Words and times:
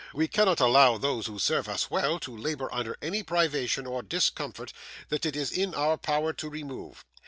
We 0.15 0.27
cannot 0.27 0.59
allow 0.59 0.97
those 0.97 1.27
who 1.27 1.37
serve 1.37 1.69
us 1.69 1.91
well 1.91 2.19
to 2.21 2.35
labour 2.35 2.73
under 2.73 2.97
any 3.03 3.21
privation 3.21 3.85
or 3.85 4.01
discomfort 4.01 4.73
that 5.09 5.27
it 5.27 5.35
is 5.35 5.51
in 5.51 5.75
our 5.75 5.95
power 5.95 6.33
to 6.33 6.49
remove. 6.49 7.05